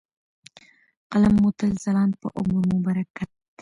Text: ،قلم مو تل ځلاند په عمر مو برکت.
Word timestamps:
،قلم 1.11 1.33
مو 1.41 1.49
تل 1.57 1.71
ځلاند 1.83 2.13
په 2.21 2.27
عمر 2.39 2.61
مو 2.69 2.77
برکت. 2.87 3.29